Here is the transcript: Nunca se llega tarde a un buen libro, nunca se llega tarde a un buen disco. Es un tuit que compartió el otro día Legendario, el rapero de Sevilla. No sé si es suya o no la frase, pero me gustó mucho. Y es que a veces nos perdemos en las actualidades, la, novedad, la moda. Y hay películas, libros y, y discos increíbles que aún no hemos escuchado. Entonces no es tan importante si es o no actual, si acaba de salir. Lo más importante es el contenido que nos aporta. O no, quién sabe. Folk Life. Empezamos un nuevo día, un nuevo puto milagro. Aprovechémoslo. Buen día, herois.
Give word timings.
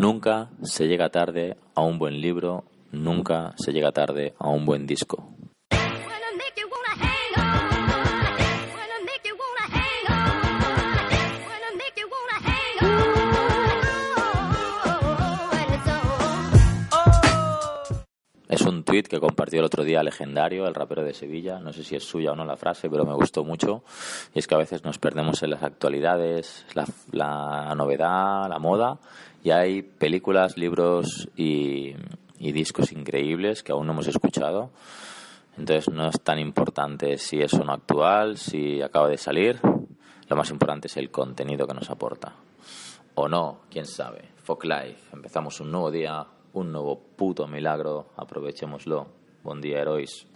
Nunca 0.00 0.48
se 0.62 0.88
llega 0.88 1.10
tarde 1.10 1.58
a 1.74 1.82
un 1.82 1.98
buen 1.98 2.22
libro, 2.22 2.64
nunca 2.90 3.52
se 3.58 3.70
llega 3.70 3.92
tarde 3.92 4.32
a 4.38 4.48
un 4.48 4.64
buen 4.64 4.86
disco. 4.86 5.28
Es 18.50 18.62
un 18.62 18.82
tuit 18.82 19.06
que 19.06 19.20
compartió 19.20 19.60
el 19.60 19.64
otro 19.64 19.84
día 19.84 20.02
Legendario, 20.02 20.66
el 20.66 20.74
rapero 20.74 21.04
de 21.04 21.14
Sevilla. 21.14 21.60
No 21.60 21.72
sé 21.72 21.84
si 21.84 21.94
es 21.94 22.02
suya 22.02 22.32
o 22.32 22.34
no 22.34 22.44
la 22.44 22.56
frase, 22.56 22.90
pero 22.90 23.04
me 23.04 23.14
gustó 23.14 23.44
mucho. 23.44 23.84
Y 24.34 24.40
es 24.40 24.48
que 24.48 24.56
a 24.56 24.58
veces 24.58 24.82
nos 24.82 24.98
perdemos 24.98 25.44
en 25.44 25.50
las 25.50 25.62
actualidades, 25.62 26.66
la, 27.12 27.72
novedad, 27.76 28.48
la 28.48 28.58
moda. 28.58 28.98
Y 29.44 29.50
hay 29.50 29.82
películas, 29.82 30.58
libros 30.58 31.28
y, 31.36 31.94
y 32.40 32.50
discos 32.50 32.90
increíbles 32.90 33.62
que 33.62 33.70
aún 33.70 33.86
no 33.86 33.92
hemos 33.92 34.08
escuchado. 34.08 34.70
Entonces 35.56 35.88
no 35.88 36.08
es 36.08 36.20
tan 36.20 36.40
importante 36.40 37.18
si 37.18 37.40
es 37.40 37.54
o 37.54 37.62
no 37.62 37.72
actual, 37.72 38.36
si 38.36 38.82
acaba 38.82 39.08
de 39.08 39.16
salir. 39.16 39.60
Lo 40.28 40.34
más 40.34 40.50
importante 40.50 40.88
es 40.88 40.96
el 40.96 41.12
contenido 41.12 41.68
que 41.68 41.74
nos 41.74 41.88
aporta. 41.88 42.32
O 43.14 43.28
no, 43.28 43.60
quién 43.70 43.86
sabe. 43.86 44.30
Folk 44.42 44.64
Life. 44.64 45.02
Empezamos 45.12 45.60
un 45.60 45.70
nuevo 45.70 45.92
día, 45.92 46.26
un 46.52 46.72
nuevo 46.72 47.00
puto 47.16 47.46
milagro. 47.46 48.06
Aprovechémoslo. 48.16 49.06
Buen 49.42 49.60
día, 49.60 49.80
herois. 49.80 50.26